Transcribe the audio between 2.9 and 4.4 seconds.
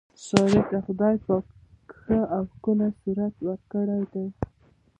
صورت ورکړی دی.